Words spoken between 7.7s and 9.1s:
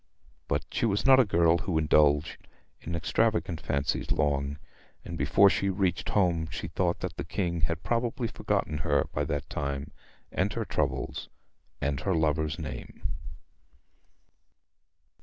probably forgotten her